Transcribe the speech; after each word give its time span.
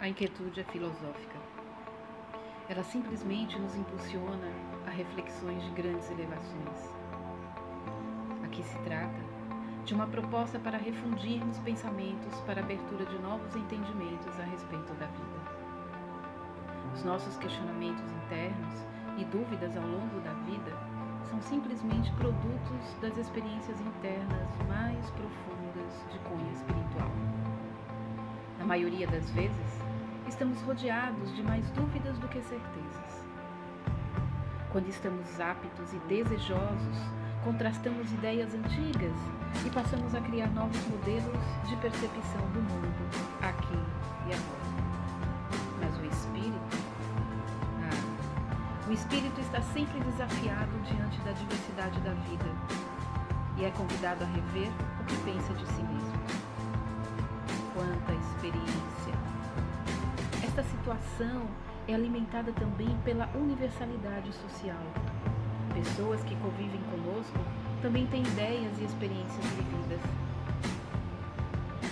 A 0.00 0.06
inquietude 0.06 0.60
é 0.60 0.64
filosófica. 0.64 1.36
Ela 2.68 2.84
simplesmente 2.84 3.58
nos 3.58 3.74
impulsiona 3.74 4.48
a 4.86 4.90
reflexões 4.90 5.60
de 5.64 5.70
grandes 5.72 6.08
elevações. 6.12 6.94
Aqui 8.44 8.62
se 8.62 8.78
trata 8.84 9.20
de 9.84 9.94
uma 9.94 10.06
proposta 10.06 10.56
para 10.60 10.78
refundirmos 10.78 11.58
pensamentos 11.58 12.32
para 12.42 12.60
abertura 12.60 13.06
de 13.06 13.18
novos 13.18 13.56
entendimentos 13.56 14.38
a 14.38 14.44
respeito 14.44 14.94
da 14.94 15.06
vida. 15.06 15.58
Os 16.94 17.02
nossos 17.02 17.36
questionamentos 17.38 18.04
internos 18.24 18.86
e 19.18 19.24
dúvidas 19.24 19.76
ao 19.76 19.82
longo 19.82 20.20
da 20.20 20.32
vida 20.44 20.76
são 21.28 21.42
simplesmente 21.42 22.12
produtos 22.12 22.94
das 23.00 23.16
experiências 23.16 23.80
internas 23.80 24.48
mais 24.68 25.10
profundas 25.10 26.04
de 26.12 26.18
cunho 26.20 26.52
espiritual. 26.52 27.10
Na 28.58 28.64
maioria 28.64 29.06
das 29.06 29.28
vezes, 29.30 29.77
estamos 30.28 30.60
rodeados 30.62 31.34
de 31.34 31.42
mais 31.42 31.68
dúvidas 31.70 32.18
do 32.18 32.28
que 32.28 32.40
certezas. 32.42 33.26
Quando 34.70 34.88
estamos 34.88 35.40
aptos 35.40 35.92
e 35.94 35.98
desejosos, 36.00 36.98
contrastamos 37.42 38.12
ideias 38.12 38.54
antigas 38.54 39.16
e 39.64 39.70
passamos 39.70 40.14
a 40.14 40.20
criar 40.20 40.48
novos 40.48 40.80
modelos 40.88 41.42
de 41.66 41.76
percepção 41.76 42.42
do 42.52 42.60
mundo, 42.60 43.10
aqui 43.40 43.78
e 44.28 44.34
agora. 44.34 44.68
Mas 45.80 45.96
o 45.96 46.04
espírito, 46.04 46.76
ah, 47.82 48.88
o 48.88 48.92
espírito 48.92 49.40
está 49.40 49.62
sempre 49.62 49.98
desafiado 50.00 50.78
diante 50.84 51.18
da 51.20 51.32
diversidade 51.32 51.98
da 52.00 52.12
vida 52.12 52.50
e 53.56 53.64
é 53.64 53.70
convidado 53.70 54.22
a 54.22 54.26
rever 54.26 54.70
o 55.00 55.04
que 55.04 55.16
pensa 55.24 55.54
situação 60.88 61.42
é 61.86 61.94
alimentada 61.94 62.50
também 62.52 62.96
pela 63.04 63.28
universalidade 63.34 64.32
social. 64.32 64.80
Pessoas 65.74 66.22
que 66.24 66.34
convivem 66.36 66.80
conosco 66.90 67.38
também 67.82 68.06
têm 68.06 68.22
ideias 68.22 68.72
e 68.78 68.84
experiências 68.84 69.44
vividas. 69.44 70.00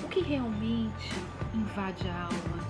O 0.03 0.09
que 0.09 0.21
realmente 0.21 1.15
invade 1.53 2.09
a 2.09 2.23
alma? 2.23 2.67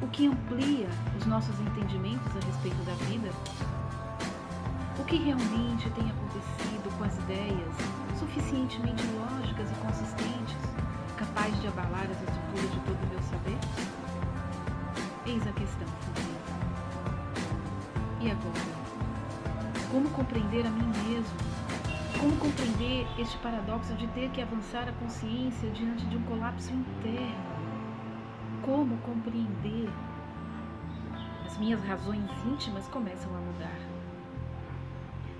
O 0.00 0.08
que 0.08 0.26
amplia 0.26 0.88
os 1.18 1.26
nossos 1.26 1.60
entendimentos 1.60 2.34
a 2.34 2.46
respeito 2.46 2.82
da 2.86 2.94
vida? 3.04 3.28
O 4.98 5.04
que 5.04 5.16
realmente 5.16 5.90
tem 5.90 6.10
acontecido 6.10 6.96
com 6.96 7.04
as 7.04 7.18
ideias 7.18 7.74
suficientemente 8.18 9.02
lógicas 9.18 9.70
e 9.70 9.74
consistentes, 9.74 10.56
capazes 11.18 11.60
de 11.60 11.68
abalar 11.68 12.04
as 12.04 12.22
estruturas 12.22 12.70
de 12.70 12.80
todo 12.80 13.04
o 13.04 13.06
meu 13.08 13.22
saber? 13.24 13.87
Como 19.90 20.10
compreender 20.10 20.66
a 20.66 20.70
mim 20.70 20.86
mesmo? 21.08 21.34
Como 22.20 22.36
compreender 22.36 23.06
este 23.18 23.38
paradoxo 23.38 23.94
de 23.94 24.06
ter 24.08 24.28
que 24.30 24.42
avançar 24.42 24.86
a 24.86 24.92
consciência 24.92 25.70
diante 25.70 26.04
de 26.04 26.16
um 26.18 26.22
colapso 26.24 26.74
interno? 26.74 27.58
Como 28.60 28.98
compreender? 28.98 29.88
As 31.46 31.56
minhas 31.56 31.82
razões 31.84 32.30
íntimas 32.44 32.86
começam 32.88 33.34
a 33.34 33.40
mudar. 33.40 33.78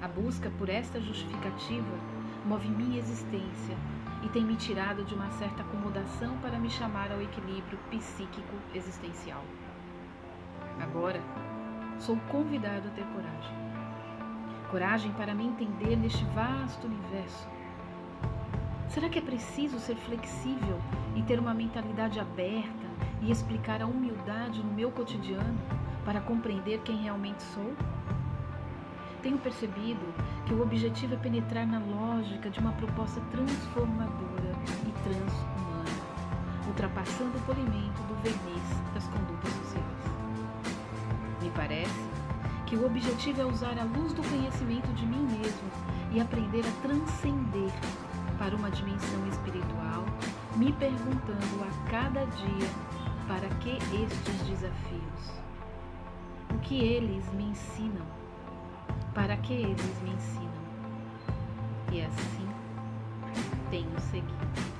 A 0.00 0.08
busca 0.08 0.50
por 0.56 0.70
esta 0.70 0.98
justificativa 0.98 1.98
move 2.46 2.68
minha 2.68 3.00
existência 3.00 3.76
e 4.22 4.30
tem 4.30 4.44
me 4.44 4.56
tirado 4.56 5.04
de 5.04 5.14
uma 5.14 5.30
certa 5.32 5.62
acomodação 5.62 6.38
para 6.38 6.58
me 6.58 6.70
chamar 6.70 7.12
ao 7.12 7.20
equilíbrio 7.20 7.78
psíquico 7.90 8.54
existencial. 8.74 9.44
Agora, 10.80 11.20
sou 11.98 12.16
convidado 12.30 12.88
a 12.88 12.90
ter 12.92 13.04
coragem. 13.08 13.68
Coragem 14.70 15.10
para 15.12 15.34
me 15.34 15.46
entender 15.46 15.96
neste 15.96 16.22
vasto 16.26 16.86
universo. 16.86 17.48
Será 18.90 19.08
que 19.08 19.18
é 19.18 19.22
preciso 19.22 19.78
ser 19.78 19.96
flexível 19.96 20.78
e 21.16 21.22
ter 21.22 21.38
uma 21.38 21.54
mentalidade 21.54 22.20
aberta 22.20 22.86
e 23.22 23.30
explicar 23.30 23.80
a 23.80 23.86
humildade 23.86 24.62
no 24.62 24.70
meu 24.70 24.90
cotidiano 24.90 25.58
para 26.04 26.20
compreender 26.20 26.80
quem 26.80 26.98
realmente 26.98 27.42
sou? 27.44 27.72
Tenho 29.22 29.38
percebido 29.38 30.04
que 30.44 30.52
o 30.52 30.62
objetivo 30.62 31.14
é 31.14 31.16
penetrar 31.16 31.66
na 31.66 31.78
lógica 31.78 32.50
de 32.50 32.60
uma 32.60 32.72
proposta 32.72 33.22
transformadora 33.30 34.52
e 34.86 34.92
transhumana, 35.02 36.66
ultrapassando 36.66 37.38
o 37.38 37.40
polimento 37.40 38.02
do 38.02 38.14
verniz 38.22 38.92
das 38.92 39.06
condutas 39.08 39.50
sociais. 39.50 39.86
Me 41.40 41.50
parece 41.50 42.17
que 42.68 42.76
o 42.76 42.84
objetivo 42.84 43.40
é 43.40 43.44
usar 43.46 43.78
a 43.78 43.84
luz 43.84 44.12
do 44.12 44.22
conhecimento 44.28 44.92
de 44.92 45.06
mim 45.06 45.26
mesmo 45.38 45.70
e 46.12 46.20
aprender 46.20 46.60
a 46.60 46.82
transcender 46.86 47.72
para 48.38 48.54
uma 48.54 48.70
dimensão 48.70 49.26
espiritual, 49.26 50.04
me 50.54 50.70
perguntando 50.74 51.64
a 51.64 51.90
cada 51.90 52.26
dia 52.26 52.68
para 53.26 53.48
que 53.60 53.70
estes 53.70 54.46
desafios. 54.46 55.40
O 56.54 56.58
que 56.58 56.78
eles 56.78 57.24
me 57.32 57.44
ensinam? 57.44 58.04
Para 59.14 59.38
que 59.38 59.54
eles 59.54 60.02
me 60.02 60.10
ensinam? 60.10 60.52
E 61.90 62.02
assim 62.02 62.48
tenho 63.70 63.98
seguido. 64.10 64.77